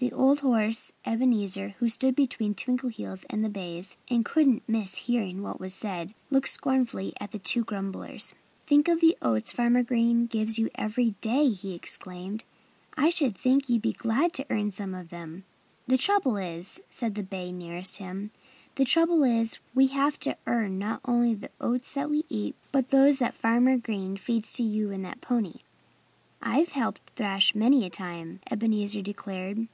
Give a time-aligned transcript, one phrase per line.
[0.00, 5.42] The old horse Ebenezer, who stood between Twinkleheels and the bays and couldn't miss hearing
[5.42, 8.32] what was said, looked scornfully at the two grumblers.
[8.64, 12.44] "Think of the oats Farmer Green gives you every day!" he exclaimed.
[12.96, 15.42] "I should suppose you'd be glad to earn some of them."
[15.88, 18.30] "The trouble is" said the bay nearest him
[18.76, 22.90] "the trouble is, we have to earn not only the oats that we eat, but
[22.90, 25.54] those that Farmer Green feeds to you and that pony."
[26.40, 29.66] "I've helped thrash many a time," Ebenezer declared.